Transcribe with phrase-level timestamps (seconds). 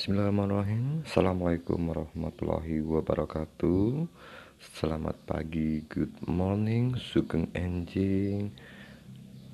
[0.00, 1.04] Bismillahirrahmanirrahim.
[1.04, 4.08] Assalamualaikum warahmatullahi wabarakatuh.
[4.56, 8.48] Selamat pagi, good morning, sugeng enjing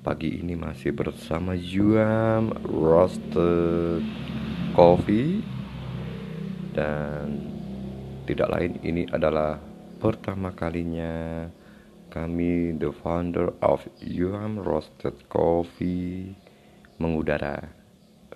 [0.07, 4.07] Pagi ini masih bersama Yuam Roasted
[4.71, 5.43] Coffee.
[6.71, 7.43] Dan
[8.23, 9.59] tidak lain ini adalah
[9.99, 11.43] pertama kalinya
[12.07, 16.39] Kami the founder of Yuam Roasted Coffee
[17.03, 17.76] mengudara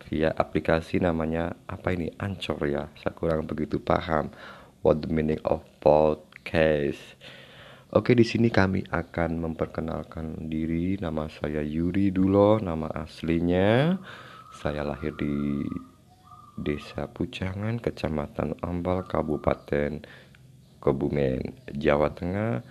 [0.09, 4.33] via aplikasi namanya apa ini Ancor ya saya kurang begitu paham.
[4.81, 7.01] What the meaning of podcast?
[7.91, 10.95] Oke di sini kami akan memperkenalkan diri.
[10.97, 13.99] Nama saya Yuri dulu nama aslinya.
[14.51, 15.61] Saya lahir di
[16.57, 20.07] Desa Pujangan Kecamatan Ambal Kabupaten
[20.81, 22.65] Kebumen Jawa Tengah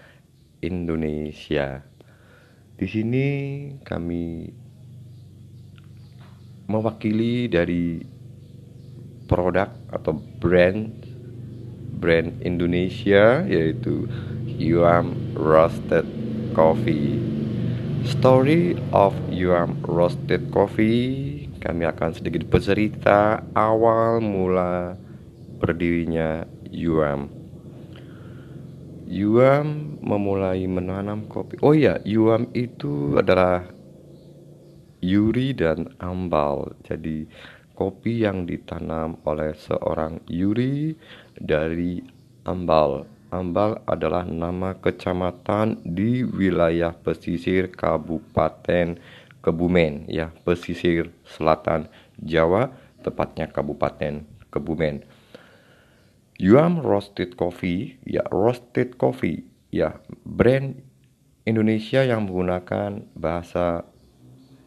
[0.64, 1.84] Indonesia.
[2.80, 3.26] Di sini
[3.80, 4.48] kami
[6.70, 8.06] mewakili dari
[9.26, 10.94] produk atau brand
[11.98, 14.06] brand Indonesia yaitu
[14.46, 16.06] Yuam Roasted
[16.54, 17.18] Coffee.
[18.06, 24.96] Story of Yuam Roasted Coffee kami akan sedikit bercerita awal mula
[25.60, 27.28] berdirinya Yuam.
[29.10, 31.58] Yuam memulai menanam kopi.
[31.60, 33.66] Oh ya, Yuam itu adalah
[35.00, 36.76] Yuri dan Ambal.
[36.84, 37.24] Jadi
[37.72, 40.92] kopi yang ditanam oleh seorang Yuri
[41.36, 42.00] dari
[42.44, 43.08] Ambal.
[43.30, 48.98] Ambal adalah nama kecamatan di wilayah pesisir Kabupaten
[49.40, 51.88] Kebumen ya, pesisir selatan
[52.20, 52.68] Jawa,
[53.00, 55.06] tepatnya Kabupaten Kebumen.
[56.40, 60.80] Yuam Roasted Coffee, ya roasted coffee, ya brand
[61.44, 63.84] Indonesia yang menggunakan bahasa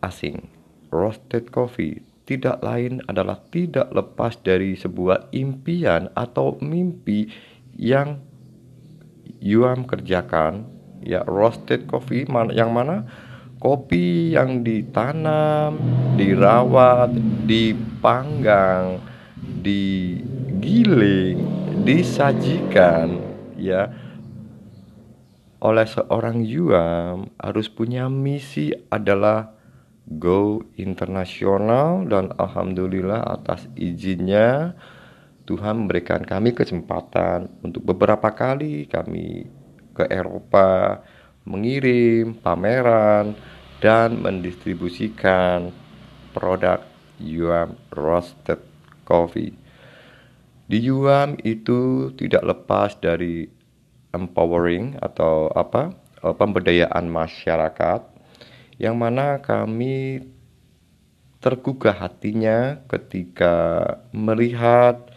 [0.04, 0.52] asing.
[0.92, 7.28] Roasted coffee tidak lain adalah tidak lepas dari sebuah impian atau mimpi
[7.76, 8.24] yang
[9.44, 10.64] Yuam kerjakan
[11.04, 12.24] ya roasted coffee
[12.56, 13.03] yang mana
[13.59, 15.75] kopi yang ditanam,
[16.16, 17.12] dirawat,
[17.44, 19.03] dipanggang,
[19.64, 21.40] digiling,
[21.84, 23.20] disajikan
[23.59, 23.91] ya
[25.64, 29.53] oleh seorang Yuam harus punya misi adalah
[30.08, 34.75] go internasional dan alhamdulillah atas izinnya
[35.44, 39.47] Tuhan memberikan kami kesempatan untuk beberapa kali kami
[39.91, 41.03] ke Eropa
[41.44, 43.36] mengirim pameran
[43.84, 45.75] dan mendistribusikan
[46.31, 46.80] produk
[47.20, 48.64] Yuam Roasted
[49.03, 49.52] Coffee.
[50.64, 53.44] Di Yuam itu tidak lepas dari
[54.16, 55.91] empowering atau apa
[56.24, 58.12] pemberdayaan masyarakat
[58.81, 60.25] yang mana kami
[61.44, 63.84] tergugah hatinya ketika
[64.16, 65.11] melihat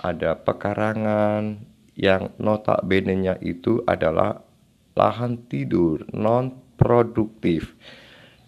[0.00, 1.60] ada pekarangan
[1.98, 4.40] yang notabene-nya itu adalah
[4.96, 7.74] lahan tidur non produktif.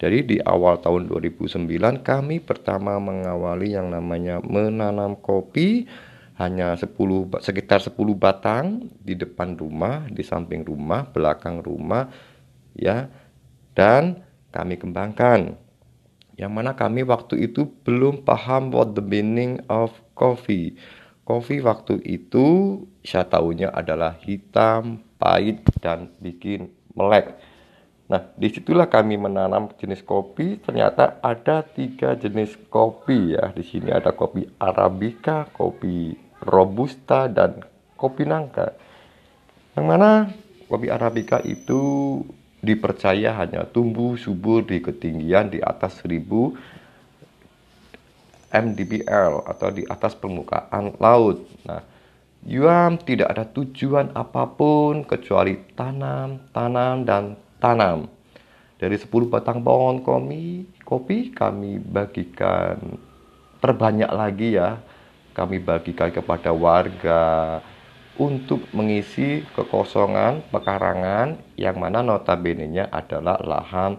[0.01, 5.85] Jadi di awal tahun 2009 kami pertama mengawali yang namanya menanam kopi
[6.41, 6.97] hanya 10
[7.37, 12.09] sekitar 10 batang di depan rumah, di samping rumah, belakang rumah
[12.73, 13.05] ya.
[13.77, 15.55] Dan kami kembangkan.
[16.39, 20.75] Yang mana kami waktu itu belum paham what the meaning of coffee.
[21.27, 27.37] Coffee waktu itu saya tahunya adalah hitam, pahit, dan bikin melek.
[28.11, 30.59] Nah, di situlah kami menanam jenis kopi.
[30.59, 33.55] Ternyata ada tiga jenis kopi ya.
[33.55, 36.11] Di sini ada kopi Arabica, kopi
[36.43, 37.63] Robusta, dan
[37.95, 38.75] kopi Nangka.
[39.79, 40.27] Yang mana
[40.67, 41.79] kopi Arabica itu
[42.61, 46.21] dipercaya hanya tumbuh subur di ketinggian di atas 1000
[48.51, 51.41] mdpl atau di atas permukaan laut.
[51.65, 51.81] Nah,
[52.41, 58.09] Yuam tidak ada tujuan apa pun kecuali tanam, tanam, dan tanam.
[58.81, 62.81] Dari 10 batang pohon kopi, kopi kami bagikan
[63.61, 64.81] terbanyak lagi ya.
[65.37, 67.61] Kami bagikan kepada warga,
[68.21, 73.97] untuk mengisi kekosongan pekarangan yang mana notabene-nya adalah lahan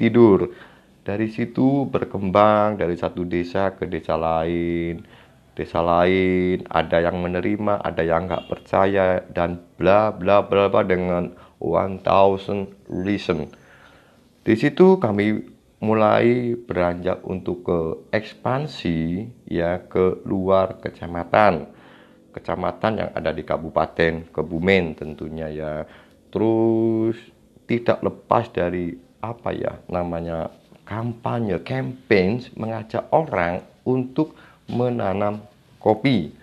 [0.00, 0.48] tidur.
[1.04, 5.04] Dari situ berkembang dari satu desa ke desa lain,
[5.52, 11.36] desa lain, ada yang menerima, ada yang nggak percaya, dan bla bla bla bla dengan
[11.60, 13.52] one thousand reason.
[14.40, 15.44] Di situ kami
[15.84, 17.80] mulai beranjak untuk ke
[18.12, 21.79] ekspansi ya ke luar kecamatan
[22.30, 25.72] kecamatan yang ada di Kabupaten Kebumen tentunya ya.
[26.30, 27.18] Terus
[27.66, 30.50] tidak lepas dari apa ya namanya
[30.88, 34.34] kampanye, campaign mengajak orang untuk
[34.66, 35.42] menanam
[35.78, 36.34] kopi.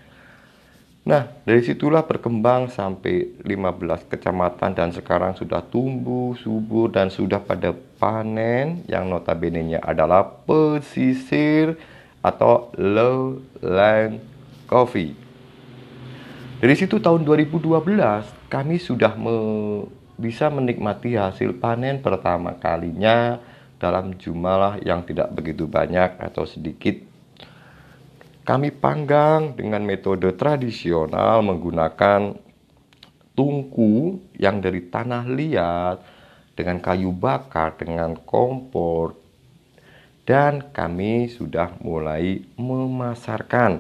[1.08, 7.72] Nah, dari situlah berkembang sampai 15 kecamatan dan sekarang sudah tumbuh, subur dan sudah pada
[7.96, 11.80] panen yang notabene-nya adalah pesisir
[12.20, 14.20] atau lowland
[14.68, 15.27] coffee.
[16.58, 17.70] Dari situ tahun 2012
[18.50, 19.36] kami sudah me
[20.18, 23.38] bisa menikmati hasil panen pertama kalinya
[23.78, 26.98] dalam jumlah yang tidak begitu banyak atau sedikit
[28.42, 32.34] kami panggang dengan metode tradisional menggunakan
[33.38, 36.02] tungku yang dari tanah liat
[36.58, 39.14] dengan kayu bakar dengan kompor
[40.28, 43.80] dan kami sudah mulai memasarkan.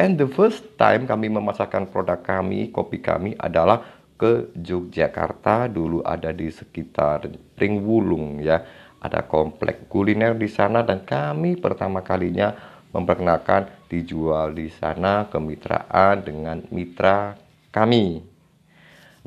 [0.00, 3.84] And the first time kami memasarkan produk kami, kopi kami adalah
[4.16, 7.28] ke Yogyakarta dulu ada di sekitar
[7.60, 8.64] Ring Wulung ya.
[8.96, 12.56] Ada komplek kuliner di sana dan kami pertama kalinya
[12.96, 17.36] memperkenalkan dijual di sana kemitraan dengan mitra
[17.68, 18.24] kami.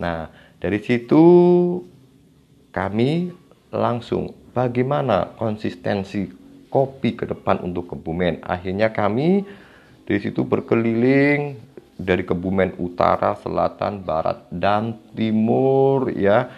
[0.01, 0.25] Nah,
[0.57, 1.21] dari situ
[2.73, 3.29] kami
[3.69, 6.29] langsung bagaimana konsistensi
[6.73, 8.41] kopi ke depan untuk Kebumen.
[8.41, 9.45] Akhirnya kami
[10.03, 11.55] dari situ berkeliling
[11.93, 16.49] dari Kebumen utara, selatan, barat dan timur ya.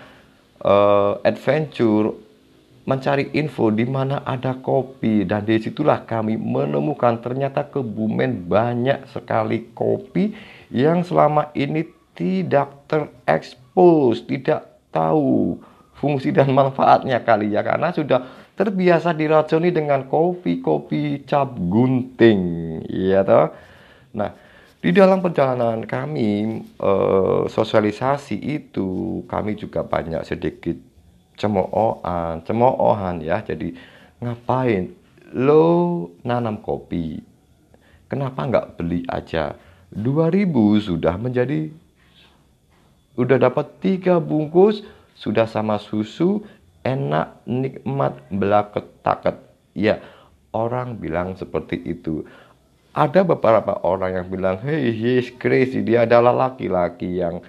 [0.65, 2.17] Uh, adventure
[2.89, 9.69] mencari info di mana ada kopi dan di situlah kami menemukan ternyata Kebumen banyak sekali
[9.77, 10.33] kopi
[10.73, 11.85] yang selama ini
[12.17, 15.59] tidak terekspos, tidak tahu
[15.99, 22.41] fungsi dan manfaatnya kali ya karena sudah terbiasa diracuni dengan kopi-kopi cap gunting,
[22.87, 23.51] ya toh.
[24.15, 24.31] Nah,
[24.79, 30.79] di dalam perjalanan kami eh, sosialisasi itu kami juga banyak sedikit
[31.35, 33.43] cemoohan, cemoohan ya.
[33.43, 33.75] Jadi
[34.23, 34.95] ngapain
[35.35, 37.19] lo nanam kopi?
[38.07, 39.59] Kenapa nggak beli aja?
[39.91, 40.47] 2000
[40.79, 41.71] sudah menjadi
[43.15, 44.83] udah dapat tiga bungkus
[45.15, 46.43] sudah sama susu
[46.85, 49.41] enak nikmat belaket taket
[49.73, 49.97] ya
[50.53, 52.21] orang bilang seperti itu
[52.95, 57.41] ada beberapa orang yang bilang hey he's crazy dia adalah laki-laki yang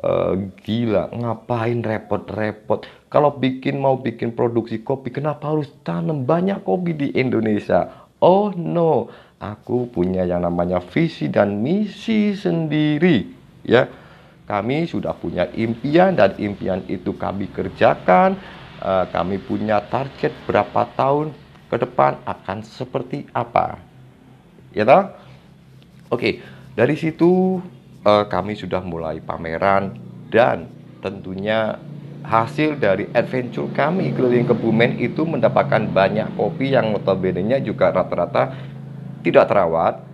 [0.00, 6.98] uh, gila ngapain repot-repot kalau bikin mau bikin produksi kopi, kenapa harus tanam banyak kopi
[6.98, 8.10] di Indonesia?
[8.18, 9.06] Oh no,
[9.38, 13.22] aku punya yang namanya visi dan misi sendiri,
[13.62, 13.86] ya.
[14.50, 18.34] Kami sudah punya impian dan impian itu kami kerjakan.
[18.84, 21.32] Uh, kami punya target berapa tahun
[21.72, 23.80] ke depan akan seperti apa,
[24.76, 25.08] ya toh?
[26.12, 26.44] Oke,
[26.76, 27.64] dari situ
[28.04, 29.96] uh, kami sudah mulai pameran
[30.28, 30.68] dan
[31.00, 31.80] tentunya
[32.28, 38.52] hasil dari adventure kami keliling Kebumen itu mendapatkan banyak kopi yang notabene juga rata-rata
[39.24, 40.04] tidak terawat,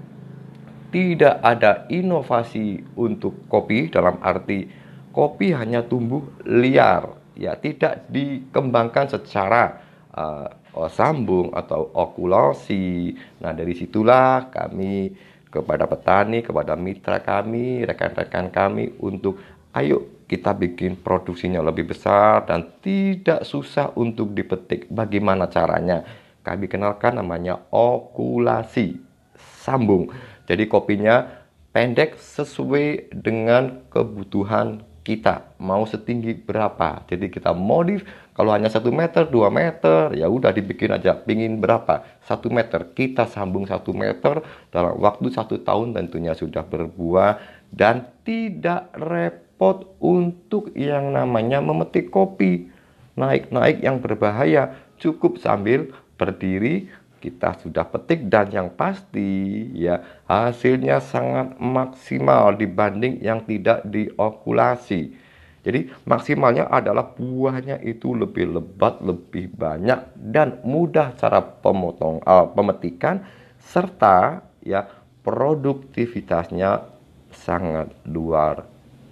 [0.94, 4.70] tidak ada inovasi untuk kopi dalam arti
[5.11, 9.81] kopi hanya tumbuh liar, ya tidak dikembangkan secara
[10.12, 10.52] uh,
[10.92, 13.16] sambung atau okulasi.
[13.40, 15.16] Nah dari situlah kami
[15.48, 19.40] kepada petani, kepada mitra kami, rekan-rekan kami untuk
[19.75, 24.87] ayo kita bikin produksinya lebih besar dan tidak susah untuk dipetik.
[24.87, 26.06] Bagaimana caranya?
[26.46, 28.94] Kami kenalkan namanya okulasi
[29.34, 30.14] sambung.
[30.46, 31.26] Jadi kopinya
[31.75, 37.04] pendek sesuai dengan kebutuhan kita mau setinggi berapa.
[37.09, 38.04] Jadi kita modif
[38.37, 41.16] kalau hanya satu meter dua meter ya udah dibikin aja.
[41.16, 42.04] Pingin berapa?
[42.25, 42.92] Satu meter.
[42.92, 47.40] Kita sambung satu meter dalam waktu satu tahun tentunya sudah berbuah
[47.73, 52.69] dan tidak repot untuk yang namanya memetik kopi.
[53.16, 54.76] Naik-naik yang berbahaya.
[55.00, 55.88] Cukup sambil
[56.21, 65.12] berdiri kita sudah petik dan yang pasti ya hasilnya sangat maksimal dibanding yang tidak diokulasi.
[65.61, 73.21] Jadi maksimalnya adalah buahnya itu lebih lebat, lebih banyak dan mudah cara pemotong uh, pemetikan
[73.61, 74.89] serta ya
[75.21, 76.81] produktivitasnya
[77.29, 78.65] sangat luar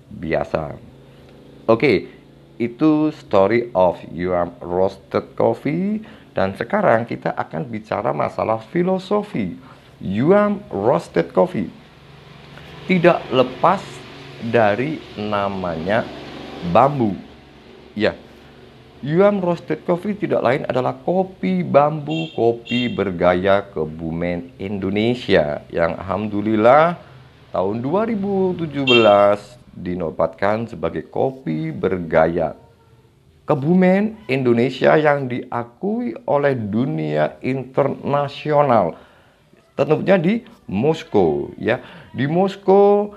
[0.09, 0.73] biasa.
[1.69, 1.97] Oke, okay,
[2.57, 6.03] itu story of your roasted coffee
[6.39, 9.59] dan sekarang kita akan bicara masalah filosofi
[9.99, 11.67] Yuam roasted coffee.
[12.87, 13.83] Tidak lepas
[14.47, 16.07] dari namanya
[16.71, 17.19] bambu.
[17.99, 18.15] Ya,
[19.03, 26.95] Yuam roasted coffee tidak lain adalah kopi bambu, kopi bergaya kebumen Indonesia yang alhamdulillah
[27.51, 28.87] tahun 2017
[29.75, 32.55] dinobatkan sebagai kopi bergaya.
[33.49, 38.93] Kebumen Indonesia yang diakui oleh dunia internasional
[39.73, 41.81] tentunya di Moskow ya.
[42.13, 43.17] Di Moskow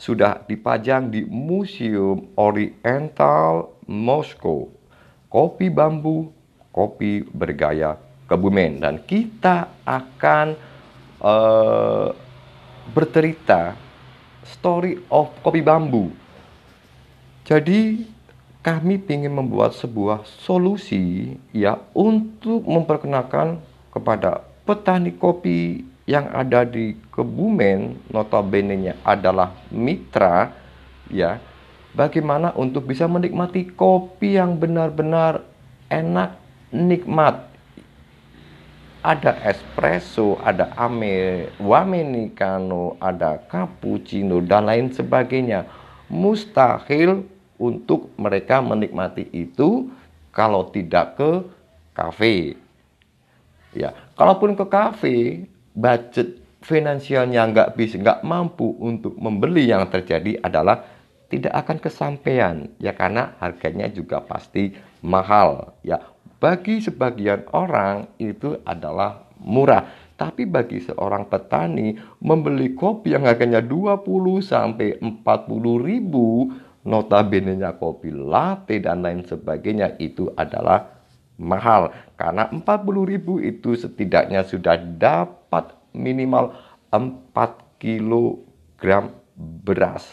[0.00, 4.72] sudah dipajang di Museum Oriental Moskow.
[5.28, 6.32] Kopi bambu,
[6.72, 10.56] kopi bergaya Kebumen dan kita akan
[11.20, 12.08] uh,
[12.92, 13.76] bercerita
[14.44, 16.08] story of kopi bambu.
[17.44, 18.04] Jadi
[18.62, 23.62] kami ingin membuat sebuah solusi ya untuk memperkenalkan
[23.94, 30.50] kepada petani kopi yang ada di Kebumen notabene-nya adalah mitra
[31.12, 31.38] ya
[31.94, 35.44] bagaimana untuk bisa menikmati kopi yang benar-benar
[35.88, 36.36] enak
[36.74, 37.48] nikmat
[38.98, 45.64] ada espresso, ada ame, americano, ada cappuccino dan lain sebagainya.
[46.10, 47.24] Mustahil
[47.58, 49.90] untuk mereka menikmati itu
[50.30, 51.30] kalau tidak ke
[51.92, 52.54] kafe.
[53.74, 60.86] Ya, kalaupun ke kafe, budget finansialnya nggak bisa, nggak mampu untuk membeli yang terjadi adalah
[61.28, 62.56] tidak akan kesampaian.
[62.80, 64.72] Ya karena harganya juga pasti
[65.04, 65.76] mahal.
[65.84, 66.02] Ya
[66.38, 69.86] bagi sebagian orang itu adalah murah.
[70.18, 74.02] Tapi bagi seorang petani membeli kopi yang harganya 20
[74.42, 75.14] sampai 40
[75.78, 76.50] ribu
[76.86, 80.98] notabene-nya kopi latte dan lain sebagainya itu adalah
[81.38, 81.94] mahal.
[82.18, 86.54] Karena 40.000 itu setidaknya sudah dapat minimal
[86.90, 87.02] 4
[87.78, 90.04] kg beras.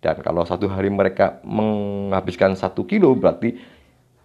[0.00, 3.60] Dan kalau satu hari mereka menghabiskan satu kilo berarti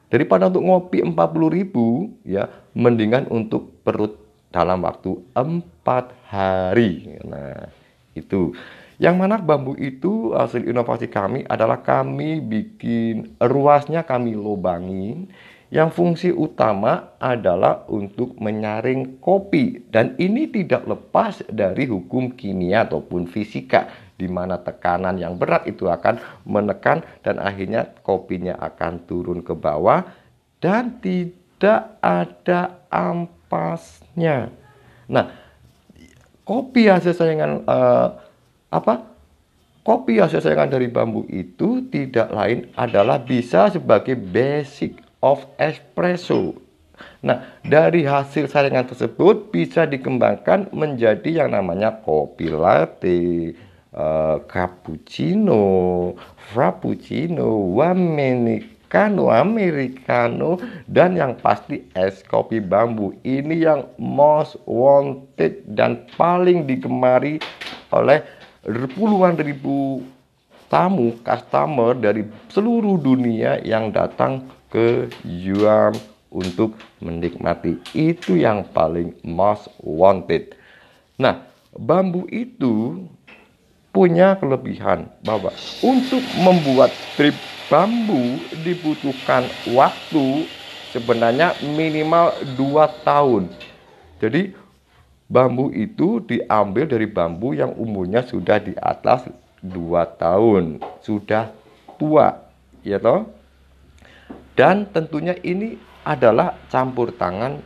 [0.08, 4.16] daripada untuk ngopi 40.000 ya mendingan untuk perut
[4.56, 7.20] dalam waktu 4 hari.
[7.28, 7.68] Nah
[8.16, 8.56] itu
[8.96, 15.28] yang mana bambu itu hasil inovasi kami adalah kami bikin ruasnya kami lubangin
[15.74, 23.28] yang fungsi utama adalah untuk menyaring kopi dan ini tidak lepas dari hukum kimia ataupun
[23.28, 29.52] fisika di mana tekanan yang berat itu akan menekan dan akhirnya kopinya akan turun ke
[29.52, 30.08] bawah
[30.64, 34.56] dan tidak ada ampasnya.
[35.12, 35.36] Nah,
[36.48, 38.08] kopi hasil sayangan uh,
[38.76, 39.08] apa
[39.88, 46.60] kopi hasil sayangan dari bambu itu tidak lain adalah bisa sebagai basic of espresso.
[47.24, 53.52] Nah, dari hasil saringan tersebut bisa dikembangkan menjadi yang namanya kopi latte,
[53.92, 56.14] uh, cappuccino,
[56.54, 60.56] frappuccino, americano, americano,
[60.88, 63.12] dan yang pasti es kopi bambu.
[63.28, 67.44] Ini yang most wanted dan paling digemari
[67.92, 68.24] oleh
[68.98, 70.02] puluhan ribu
[70.70, 75.94] tamu customer dari seluruh dunia yang datang ke Yuam
[76.34, 80.58] untuk menikmati itu yang paling most wanted.
[81.16, 83.06] Nah, bambu itu
[83.96, 87.38] punya kelebihan bahwa untuk membuat strip
[87.72, 88.36] bambu
[88.68, 90.44] dibutuhkan waktu
[90.92, 93.48] sebenarnya minimal 2 tahun.
[94.20, 94.52] Jadi
[95.26, 99.26] bambu itu diambil dari bambu yang umurnya sudah di atas
[99.66, 99.74] 2
[100.22, 101.50] tahun, sudah
[101.98, 102.46] tua,
[102.86, 103.26] ya toh?
[104.54, 107.60] Dan tentunya ini adalah campur tangan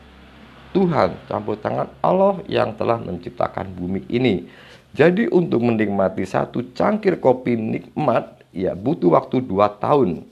[0.71, 4.47] Tuhan, campur tangan Allah yang telah menciptakan bumi ini.
[4.93, 10.25] Jadi untuk menikmati satu cangkir kopi nikmat, ya butuh waktu 2 tahun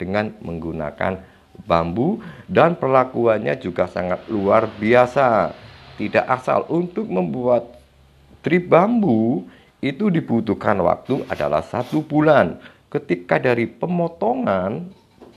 [0.00, 1.22] dengan menggunakan
[1.62, 2.18] bambu
[2.50, 5.54] dan perlakuannya juga sangat luar biasa
[5.96, 7.78] tidak asal untuk membuat
[8.40, 9.46] trip bambu
[9.82, 12.58] itu dibutuhkan waktu adalah satu bulan.
[12.92, 14.92] Ketika dari pemotongan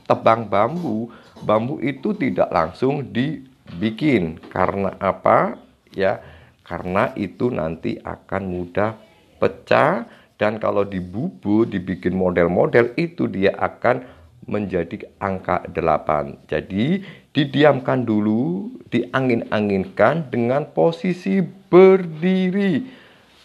[0.05, 1.09] tebang bambu,
[1.41, 4.37] bambu itu tidak langsung dibikin.
[4.51, 5.57] Karena apa?
[5.95, 6.21] Ya,
[6.67, 8.99] karena itu nanti akan mudah
[9.39, 14.03] pecah dan kalau dibubut, dibikin model-model itu dia akan
[14.45, 16.51] menjadi angka 8.
[16.51, 17.01] Jadi
[17.35, 22.87] didiamkan dulu, diangin-anginkan dengan posisi berdiri.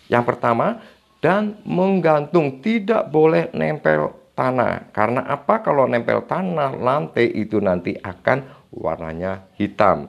[0.06, 0.78] Yang pertama
[1.18, 4.94] dan menggantung tidak boleh nempel tanah.
[4.94, 5.59] Karena apa?
[5.66, 10.06] Kalau nempel tanah lantai itu nanti akan warnanya hitam.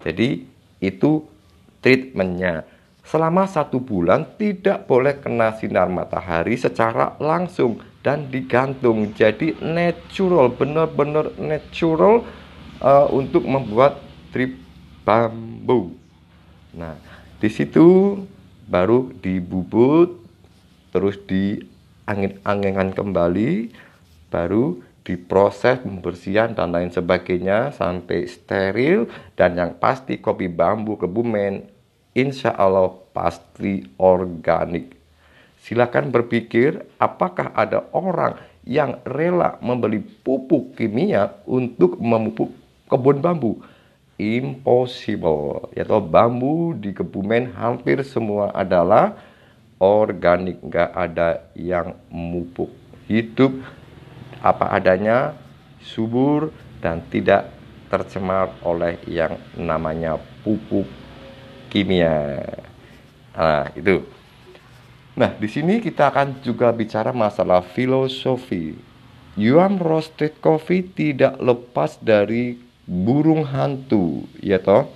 [0.00, 0.48] Jadi
[0.80, 1.20] itu
[1.84, 2.64] treatmentnya.
[3.04, 11.36] Selama satu bulan tidak boleh kena sinar matahari secara langsung dan digantung jadi natural benar-benar
[11.36, 12.24] natural
[12.84, 14.60] uh, untuk membuat trip
[15.08, 15.96] bambu
[16.76, 17.00] nah
[17.40, 18.20] di situ
[18.68, 20.20] baru dibubut
[20.92, 23.72] terus diangin-anginkan kembali
[24.28, 31.68] baru diproses pembersihan dan lain sebagainya sampai steril dan yang pasti kopi bambu kebumen
[32.16, 34.96] insya Allah pasti organik.
[35.60, 43.60] Silakan berpikir apakah ada orang yang rela membeli pupuk kimia untuk memupuk kebun bambu.
[44.14, 45.74] Impossible.
[45.74, 49.18] Yaitu bambu di Kebumen hampir semua adalah
[49.82, 50.62] organik.
[50.62, 52.70] Nggak ada yang memupuk.
[53.10, 53.52] Hidup
[54.44, 55.34] apa adanya,
[55.82, 56.52] subur,
[56.84, 57.48] dan tidak
[57.88, 60.84] tercemar oleh yang namanya pupuk
[61.72, 62.44] kimia.
[63.34, 64.04] Nah, itu.
[65.14, 68.74] Nah, di sini kita akan juga bicara masalah filosofi.
[69.34, 74.88] Yuan roasted coffee tidak lepas dari burung hantu, ya toh?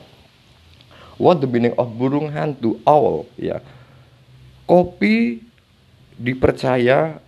[1.19, 2.79] What the meaning of burung hantu?
[2.87, 3.59] Owl, ya.
[4.69, 5.43] Kopi
[6.15, 7.19] dipercaya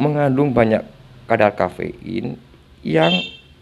[0.00, 0.82] mengandung banyak
[1.30, 2.40] kadar kafein
[2.82, 3.12] yang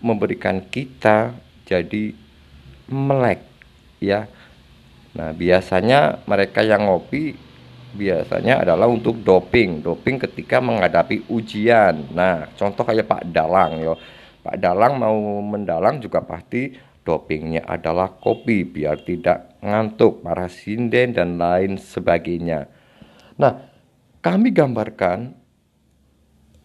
[0.01, 1.35] memberikan kita
[1.69, 2.15] jadi
[2.89, 3.43] melek,
[4.01, 4.31] ya.
[5.13, 7.37] Nah, biasanya mereka yang ngopi
[7.93, 14.01] biasanya adalah untuk doping doping ketika menghadapi ujian nah contoh kayak Pak Dalang yo
[14.43, 16.75] Pak Dalang mau mendalang juga pasti
[17.07, 22.67] dopingnya adalah kopi biar tidak ngantuk para sinden dan lain sebagainya.
[23.39, 23.71] Nah
[24.23, 25.35] kami gambarkan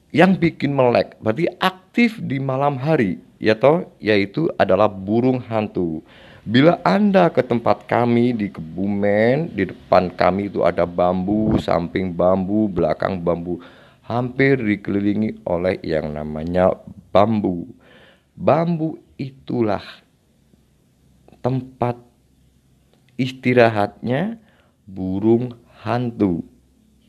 [0.09, 6.01] yang bikin melek berarti aktif di malam hari ya toh yaitu adalah burung hantu.
[6.47, 12.71] Bila Anda ke tempat kami di Kebumen, di depan kami itu ada bambu, samping bambu,
[12.71, 13.59] belakang bambu,
[14.07, 16.71] hampir dikelilingi oleh yang namanya
[17.11, 17.71] bambu.
[18.37, 19.83] Bambu itulah
[21.41, 21.97] tempat
[23.17, 24.37] istirahatnya
[24.85, 26.45] burung hantu.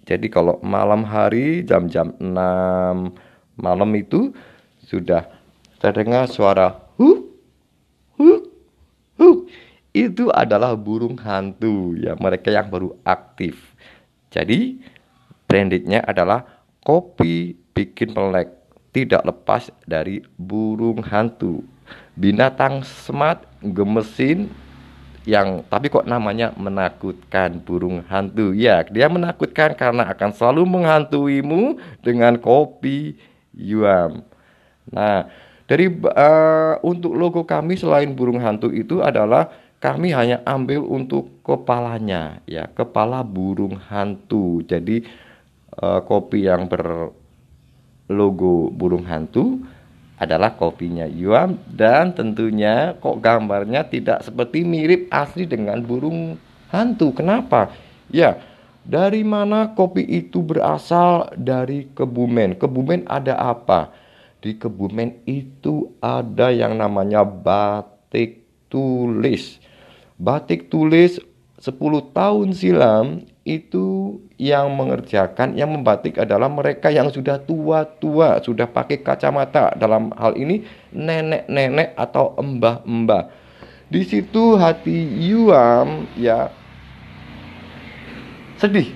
[0.09, 2.33] Jadi kalau malam hari jam-jam 6
[3.61, 4.33] malam itu
[4.89, 5.29] sudah
[5.77, 7.29] terdengar suara hu
[8.17, 8.49] hu
[9.93, 13.59] itu adalah burung hantu ya mereka yang baru aktif.
[14.31, 14.79] Jadi
[15.49, 16.45] brandednya adalah
[16.85, 18.58] kopi bikin melek
[18.91, 21.65] tidak lepas dari burung hantu.
[22.19, 24.51] Binatang smart gemesin
[25.29, 32.41] yang tapi kok namanya menakutkan burung hantu ya dia menakutkan karena akan selalu menghantuimu dengan
[32.41, 33.13] kopi
[33.53, 34.25] yuam
[34.89, 35.29] nah
[35.69, 42.43] dari uh, untuk logo kami selain burung hantu itu adalah kami hanya ambil untuk kepalanya
[42.51, 44.65] ya, kepala burung hantu.
[44.67, 45.07] Jadi
[45.79, 46.67] uh, kopi yang
[48.09, 49.63] berlogo burung hantu
[50.19, 56.41] adalah kopinya Yuam dan tentunya kok gambarnya tidak seperti mirip asli dengan burung
[56.75, 57.15] hantu.
[57.15, 57.71] Kenapa?
[58.11, 58.41] Ya,
[58.83, 61.37] dari mana kopi itu berasal?
[61.37, 62.59] Dari Kebumen.
[62.59, 63.95] Kebumen ada apa?
[64.39, 69.59] di Kebumen itu ada yang namanya batik tulis.
[70.19, 71.19] Batik tulis
[71.59, 71.75] 10
[72.15, 79.75] tahun silam itu yang mengerjakan, yang membatik adalah mereka yang sudah tua-tua, sudah pakai kacamata.
[79.75, 80.63] Dalam hal ini
[80.95, 83.29] nenek-nenek atau embah-embah.
[83.91, 84.95] Di situ hati
[85.27, 86.55] Yuam ya
[88.59, 88.91] sedih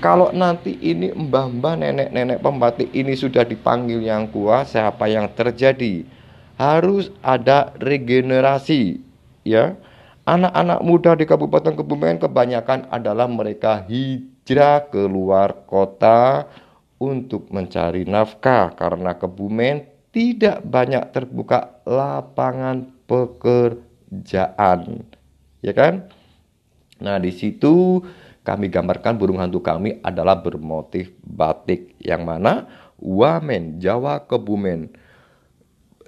[0.00, 6.08] kalau nanti ini mbah-mbah nenek-nenek pembatik ini sudah dipanggil yang kuasa apa yang terjadi
[6.56, 9.00] harus ada regenerasi
[9.44, 9.76] ya
[10.26, 16.50] anak-anak muda di Kabupaten Kebumen kebanyakan adalah mereka hijrah keluar kota
[16.98, 24.80] untuk mencari nafkah karena Kebumen tidak banyak terbuka lapangan pekerjaan.
[25.62, 26.10] Ya kan?
[26.98, 28.02] Nah di situ
[28.42, 34.88] kami gambarkan burung hantu kami adalah bermotif batik yang mana wamen Jawa Kebumen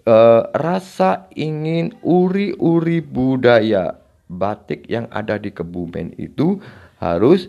[0.06, 0.16] e,
[0.56, 6.60] rasa ingin uri-uri budaya batik yang ada di Kebumen itu
[7.00, 7.48] harus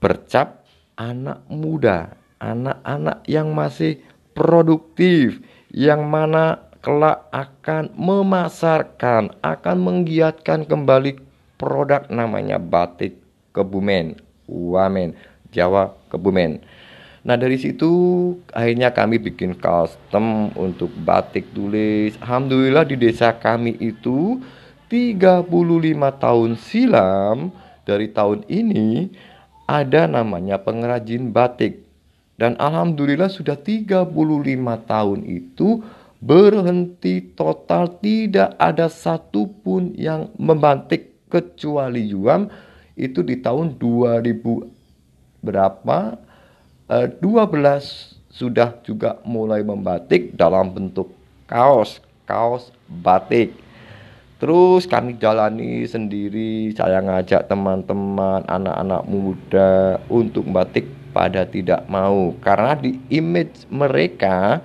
[0.00, 0.64] bercap
[0.96, 4.02] anak muda anak-anak yang masih
[4.34, 5.38] produktif
[5.70, 11.22] yang mana kelak akan memasarkan akan menggiatkan kembali
[11.54, 13.22] produk namanya batik
[13.54, 15.14] Kebumen, Wamen,
[15.54, 16.58] Jawa Kebumen.
[17.22, 17.86] Nah dari situ
[18.50, 22.18] akhirnya kami bikin custom untuk batik tulis.
[22.18, 24.42] Alhamdulillah di desa kami itu
[24.92, 25.48] 35
[26.20, 27.48] tahun silam
[27.88, 29.08] dari tahun ini
[29.64, 31.80] ada namanya pengrajin batik.
[32.36, 34.12] Dan alhamdulillah sudah 35
[34.84, 35.80] tahun itu
[36.20, 42.52] berhenti total tidak ada satupun yang membatik kecuali Yuam.
[42.92, 46.20] Itu di tahun 2000 berapa?
[46.92, 51.12] Uh, eh, 12 sudah juga mulai membatik dalam bentuk
[51.44, 53.61] kaos kaos batik
[54.42, 60.82] Terus kami jalani sendiri, saya ngajak teman-teman, anak-anak muda untuk batik
[61.14, 64.58] pada tidak mau karena di image mereka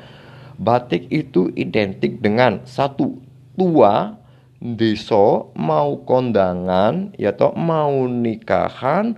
[0.57, 3.21] batik itu identik dengan satu
[3.53, 4.17] tua
[4.57, 9.13] deso mau kondangan ya toh mau nikahan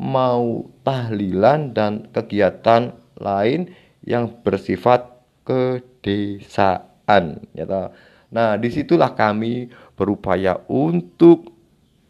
[0.00, 3.68] mau tahlilan dan kegiatan lain
[4.08, 5.04] yang bersifat
[5.44, 7.92] kedesaan ya toh.
[8.28, 11.52] Nah di situlah kami berupaya untuk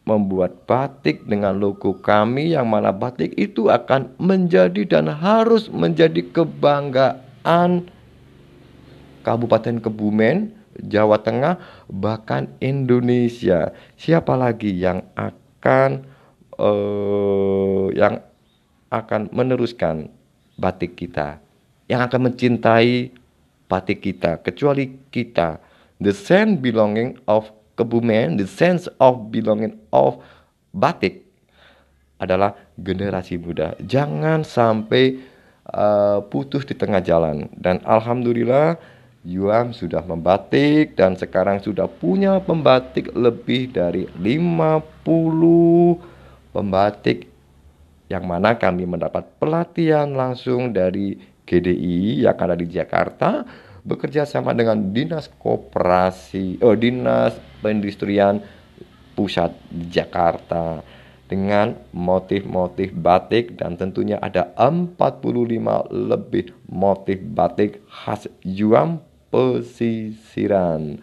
[0.08, 7.92] membuat batik dengan logo kami yang mana batik itu akan menjadi dan harus menjadi kebanggaan
[9.20, 11.60] Kabupaten Kebumen, Jawa Tengah,
[11.92, 13.76] bahkan Indonesia.
[14.00, 16.08] Siapa lagi yang akan
[16.56, 18.24] uh, yang
[18.88, 20.08] akan meneruskan
[20.56, 21.44] batik kita,
[21.92, 23.12] yang akan mencintai
[23.68, 25.67] batik kita kecuali kita.
[25.98, 30.18] The sense belonging of Kebumen, the sense of belonging of
[30.74, 31.22] batik
[32.18, 33.78] adalah generasi muda.
[33.78, 35.22] Jangan sampai
[35.70, 37.46] uh, putus di tengah jalan.
[37.54, 38.74] Dan alhamdulillah
[39.26, 44.80] Yuam sudah membatik dan sekarang sudah punya pembatik lebih dari 50
[46.54, 47.28] pembatik
[48.08, 53.44] yang mana kami mendapat pelatihan langsung dari GDI yang ada di Jakarta
[53.84, 58.42] bekerja sama dengan Dinas Koperasi, oh Dinas Perindustrian
[59.14, 59.58] Pusat
[59.90, 60.82] Jakarta
[61.28, 70.98] dengan motif-motif batik dan tentunya ada 45 lebih motif batik khas Yuam pesisiran.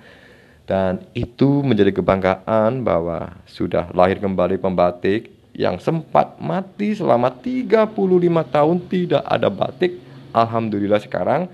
[0.66, 7.94] Dan itu menjadi kebanggaan bahwa sudah lahir kembali pembatik yang sempat mati selama 35
[8.50, 10.02] tahun tidak ada batik.
[10.34, 11.48] Alhamdulillah sekarang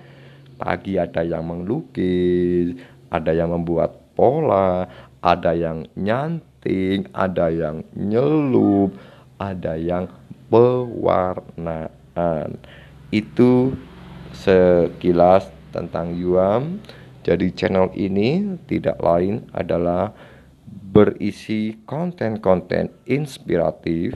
[0.62, 2.78] Pagi ada yang melukis,
[3.10, 4.86] ada yang membuat pola,
[5.26, 8.94] ada yang nyanting, ada yang nyelup,
[9.42, 10.06] ada yang
[10.54, 11.90] pewarnaan.
[13.10, 13.74] Itu
[14.38, 16.78] sekilas tentang Yuam.
[17.26, 20.14] Jadi channel ini tidak lain adalah
[20.70, 24.14] berisi konten-konten inspiratif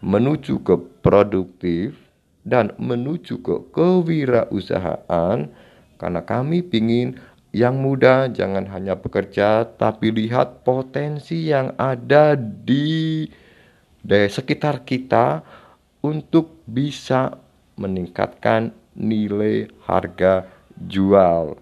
[0.00, 2.09] menuju ke produktif
[2.44, 5.48] dan menuju ke kewirausahaan
[6.00, 13.26] karena kami ingin yang muda jangan hanya bekerja tapi lihat potensi yang ada di,
[14.00, 15.42] di sekitar kita
[16.00, 17.36] untuk bisa
[17.76, 20.48] meningkatkan nilai harga
[20.88, 21.58] jual.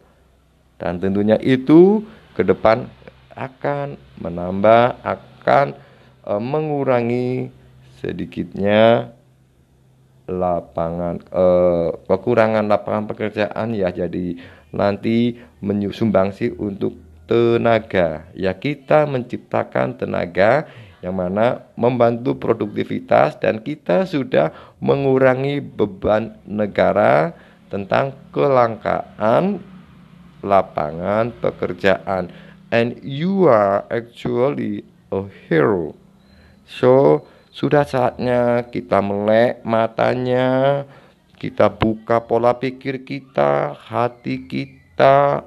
[0.78, 2.06] Dan tentunya itu
[2.38, 2.86] ke depan
[3.34, 5.74] akan menambah akan
[6.22, 7.50] e, mengurangi
[7.98, 9.10] sedikitnya
[10.28, 13.88] lapangan eh, kekurangan lapangan pekerjaan ya.
[13.88, 14.36] Jadi
[14.70, 18.28] nanti menyumbangsi untuk tenaga.
[18.36, 20.68] Ya kita menciptakan tenaga
[21.00, 24.50] yang mana membantu produktivitas dan kita sudah
[24.82, 27.32] mengurangi beban negara
[27.70, 29.62] tentang kelangkaan
[30.42, 32.32] lapangan pekerjaan.
[32.68, 35.96] And you are actually a hero.
[36.68, 40.84] So sudah saatnya kita melek matanya,
[41.38, 45.46] kita buka pola pikir kita, hati kita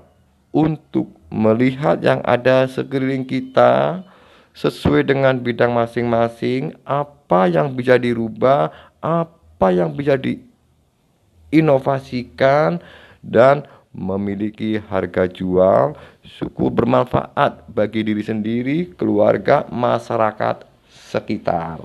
[0.56, 4.04] untuk melihat yang ada sekeliling kita
[4.52, 8.68] sesuai dengan bidang masing-masing, apa yang bisa dirubah,
[9.00, 12.84] apa yang bisa diinovasikan
[13.24, 16.00] dan memiliki harga jual.
[16.24, 21.80] Suku bermanfaat bagi diri sendiri, keluarga, masyarakat sekitar.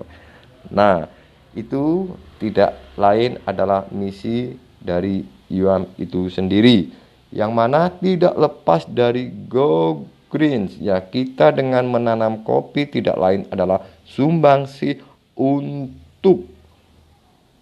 [0.68, 1.06] Nah,
[1.54, 6.90] itu tidak lain adalah misi dari Yuam itu sendiri
[7.30, 13.86] yang mana tidak lepas dari Go Greens ya kita dengan menanam kopi tidak lain adalah
[14.02, 14.98] sumbangsi
[15.38, 16.50] untuk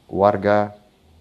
[0.08, 0.72] warga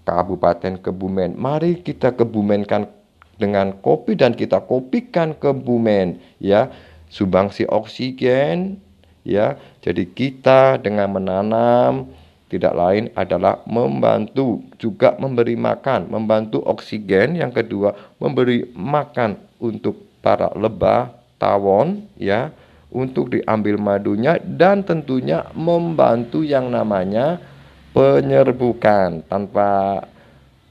[0.03, 1.39] Kabupaten Kebumen.
[1.39, 2.91] Mari kita kebumenkan
[3.39, 6.67] dengan kopi dan kita kopikan Kebumen ya.
[7.13, 8.81] Sumbangsi oksigen
[9.27, 9.59] ya.
[9.83, 12.07] Jadi kita dengan menanam
[12.53, 20.53] tidak lain adalah membantu juga memberi makan, membantu oksigen, yang kedua memberi makan untuk para
[20.53, 21.09] lebah,
[21.41, 22.53] tawon ya,
[22.93, 27.41] untuk diambil madunya dan tentunya membantu yang namanya
[27.97, 30.01] penyerbukan tanpa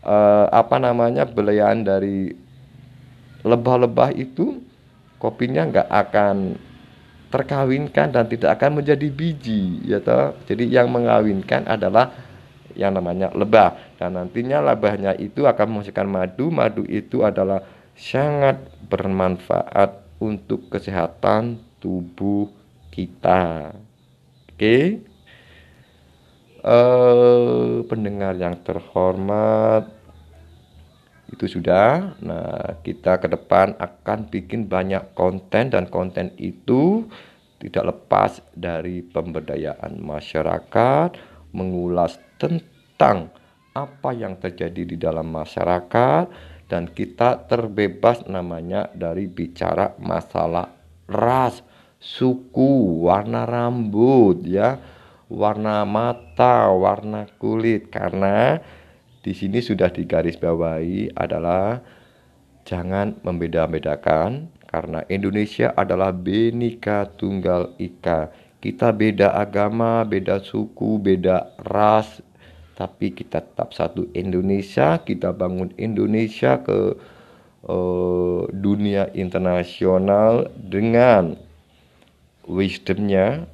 [0.06, 2.30] eh, apa namanya belayan dari
[3.42, 4.62] lebah-lebah itu
[5.18, 6.54] kopinya nggak akan
[7.32, 10.36] terkawinkan dan tidak akan menjadi biji ya toh.
[10.44, 12.12] Jadi yang mengawinkan adalah
[12.76, 16.52] yang namanya lebah dan nantinya lebahnya itu akan menghasilkan madu.
[16.52, 17.64] Madu itu adalah
[17.96, 18.60] sangat
[18.92, 22.52] bermanfaat untuk kesehatan tubuh
[22.92, 23.72] kita.
[24.52, 25.08] Oke.
[26.62, 29.90] Uh, pendengar yang terhormat,
[31.32, 32.14] itu sudah.
[32.20, 37.08] Nah, kita ke depan akan bikin banyak konten dan konten itu
[37.58, 41.16] tidak lepas dari pemberdayaan masyarakat,
[41.56, 43.32] mengulas tentang
[43.72, 46.28] apa yang terjadi di dalam masyarakat
[46.68, 50.68] dan kita terbebas namanya dari bicara masalah
[51.08, 51.64] ras,
[52.00, 54.76] suku, warna rambut ya,
[55.30, 58.60] warna mata, warna kulit karena
[59.22, 61.78] di sini sudah digarisbawahi adalah
[62.66, 68.34] jangan membeda-bedakan karena Indonesia adalah Benika Tunggal Ika.
[68.62, 72.22] Kita beda agama, beda suku, beda ras,
[72.74, 75.02] tapi kita tetap satu Indonesia.
[75.02, 76.98] Kita bangun Indonesia ke
[77.66, 81.34] uh, dunia internasional dengan
[82.46, 83.46] wisdomnya,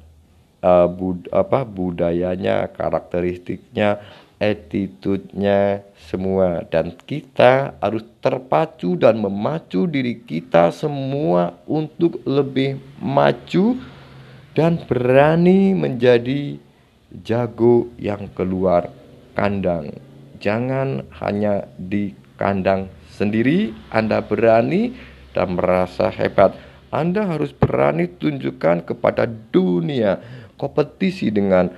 [0.61, 4.01] uh, bud apa budayanya, karakteristiknya,
[4.39, 13.75] attitude-nya semua dan kita harus terpacu dan memacu diri kita semua untuk lebih maju
[14.55, 16.55] dan berani menjadi
[17.21, 18.87] jago yang keluar
[19.35, 19.91] kandang.
[20.39, 24.95] Jangan hanya di kandang sendiri Anda berani
[25.35, 26.55] dan merasa hebat.
[26.89, 30.23] Anda harus berani tunjukkan kepada dunia
[30.55, 31.69] kompetisi dengan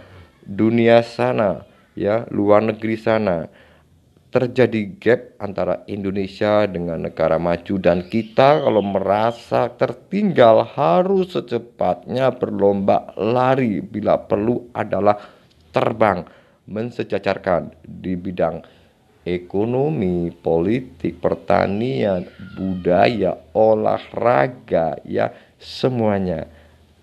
[0.46, 1.71] dunia sana
[2.02, 3.46] ya luar negeri sana.
[4.32, 13.12] Terjadi gap antara Indonesia dengan negara maju dan kita kalau merasa tertinggal harus secepatnya berlomba
[13.20, 15.20] lari bila perlu adalah
[15.76, 16.24] terbang
[16.64, 18.64] mensejajarkan di bidang
[19.28, 22.26] ekonomi, politik, pertanian,
[22.58, 25.30] budaya, olahraga ya
[25.62, 26.50] semuanya.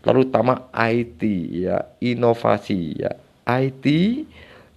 [0.03, 3.13] Terutama IT ya inovasi ya.
[3.49, 3.87] IT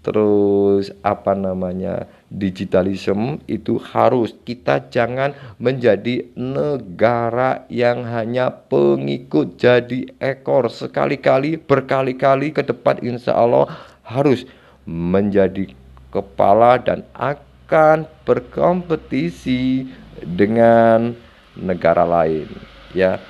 [0.02, 9.62] terus apa namanya digitalism itu harus kita jangan menjadi negara yang hanya pengikut.
[9.62, 13.70] Jadi ekor sekali-kali berkali-kali ke depan insya Allah
[14.02, 14.50] harus
[14.90, 15.70] menjadi
[16.10, 19.86] kepala dan akan berkompetisi
[20.26, 21.14] dengan
[21.54, 22.50] negara lain
[22.98, 23.22] ya.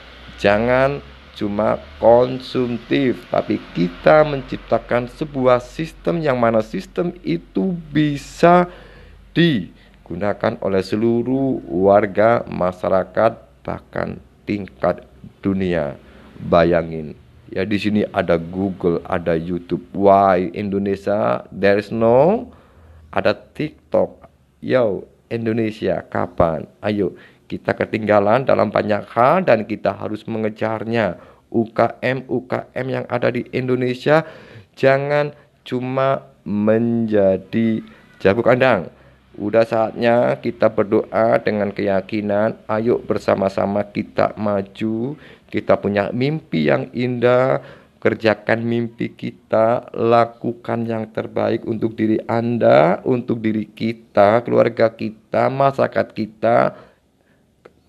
[0.42, 8.68] Jangan cuma konsumtif, tapi kita menciptakan sebuah sistem yang mana sistem itu bisa
[9.32, 15.08] digunakan oleh seluruh warga masyarakat bahkan tingkat
[15.40, 15.96] dunia.
[16.42, 17.14] Bayangin,
[17.54, 19.86] ya di sini ada Google, ada YouTube.
[19.94, 21.46] Why Indonesia?
[21.54, 22.50] There is no
[23.14, 24.26] ada TikTok.
[24.58, 26.66] Yo, Indonesia kapan?
[26.82, 27.14] Ayo,
[27.52, 31.20] kita ketinggalan dalam banyak hal dan kita harus mengejarnya.
[31.52, 34.24] UKM-UKM yang ada di Indonesia
[34.80, 35.36] jangan
[35.68, 37.84] cuma menjadi
[38.24, 38.88] jago kandang.
[39.36, 45.20] Udah saatnya kita berdoa dengan keyakinan, ayo bersama-sama kita maju,
[45.52, 47.60] kita punya mimpi yang indah,
[48.00, 56.08] kerjakan mimpi kita, lakukan yang terbaik untuk diri Anda, untuk diri kita, keluarga kita, masyarakat
[56.12, 56.58] kita,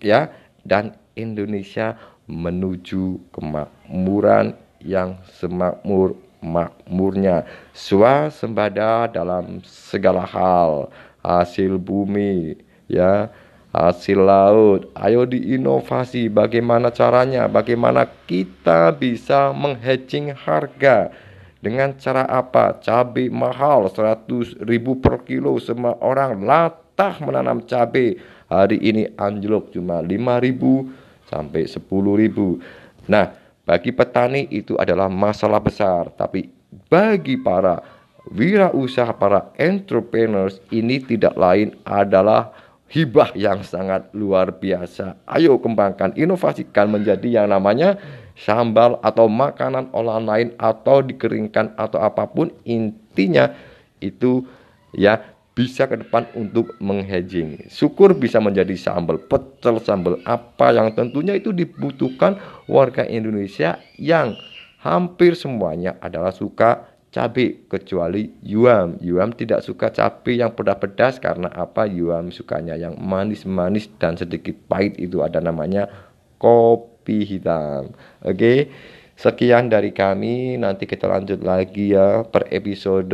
[0.03, 0.29] ya,
[0.67, 7.47] dan Indonesia menuju kemakmuran yang semakmur makmurnya.
[7.71, 10.91] Swasembada dalam segala hal.
[11.23, 12.59] Hasil bumi
[12.91, 13.31] ya.
[13.73, 14.91] Hasil laut.
[14.93, 16.29] Ayo diinovasi.
[16.29, 17.49] Bagaimana caranya?
[17.49, 21.09] Bagaimana kita bisa menghedging harga?
[21.63, 22.75] Dengan cara apa?
[22.83, 25.55] Cabai mahal 100 ribu per kilo.
[25.63, 28.19] Semua orang latah menanam cabai
[28.53, 30.93] hari ini anjlok cuma 5 ribu
[31.25, 31.81] sampai 10
[32.21, 32.61] ribu.
[33.09, 33.33] Nah,
[33.65, 36.51] bagi petani itu adalah masalah besar, tapi
[36.91, 37.81] bagi para
[38.29, 42.53] wirausaha, para entrepreneurs ini tidak lain adalah
[42.93, 45.17] hibah yang sangat luar biasa.
[45.25, 47.97] Ayo kembangkan, inovasikan menjadi yang namanya
[48.37, 53.53] sambal atau makanan olahan lain atau dikeringkan atau apa pun intinya
[54.01, 54.45] itu
[54.93, 55.21] ya
[55.53, 57.69] bisa ke depan untuk menghedging.
[57.69, 64.33] Syukur bisa menjadi sambal pecel, sambal apa yang tentunya itu dibutuhkan warga Indonesia yang
[64.81, 68.97] hampir semuanya adalah suka cabai kecuali Yuam.
[68.97, 71.85] Yuam tidak suka cabai yang pedas-pedas karena apa?
[71.85, 75.87] Yuam sukanya yang manis-manis dan sedikit pahit itu ada namanya
[76.41, 77.93] kopi hitam.
[78.25, 78.35] Oke.
[78.35, 78.59] Okay?
[79.13, 83.13] Sekian dari kami, nanti kita lanjut lagi ya per episode.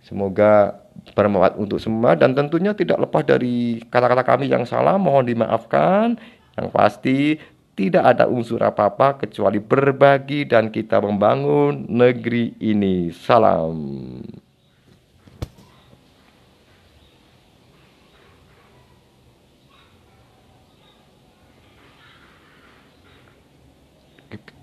[0.00, 0.79] Semoga
[1.20, 6.16] bermanfaat untuk semua dan tentunya tidak lepas dari kata-kata kami yang salah mohon dimaafkan
[6.56, 7.36] yang pasti
[7.76, 13.08] tidak ada unsur apa-apa kecuali berbagi dan kita membangun negeri ini.
[13.08, 14.20] Salam.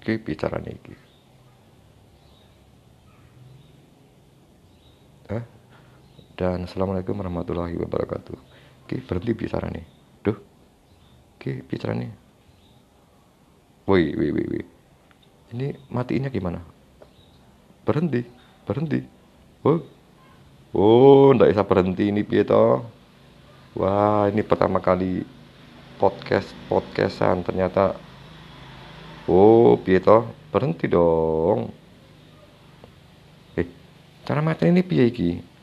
[0.07, 0.79] Bicara nih.
[5.27, 5.56] Eh?
[6.37, 8.37] Dan Assalamualaikum warahmatullahi wabarakatuh.
[8.85, 9.81] Oke, berhenti bicara nih.
[10.21, 10.37] Duh.
[11.33, 12.13] Oke, bicara nih.
[13.89, 14.63] Woi, woi, woi, woi.
[15.57, 16.61] Ini matiinnya gimana?
[17.89, 18.21] Berhenti,
[18.69, 19.01] berhenti.
[19.65, 19.81] Oh,
[20.77, 22.85] oh, ndak bisa berhenti ini Pieto.
[23.73, 25.25] Wah, ini pertama kali
[25.97, 27.97] podcast podcastan ternyata.
[29.25, 31.73] Oh, Pieto, berhenti dong.
[33.57, 33.65] Eh,
[34.21, 35.56] cara mati ini iki?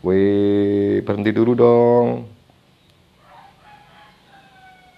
[0.00, 2.06] Weh, berhenti dulu dong.